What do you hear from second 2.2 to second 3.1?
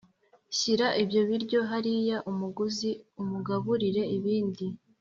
umuguzi